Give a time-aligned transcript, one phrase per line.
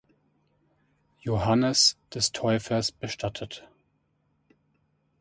[1.19, 3.67] Johannes des Täufers bestattet.